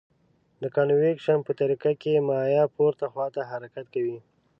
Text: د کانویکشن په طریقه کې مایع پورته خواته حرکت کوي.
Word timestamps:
د 0.61 0.63
کانویکشن 0.75 1.37
په 1.43 1.51
طریقه 1.59 1.91
کې 2.01 2.23
مایع 2.29 2.63
پورته 2.75 3.05
خواته 3.11 3.41
حرکت 3.51 3.85
کوي. 3.95 4.17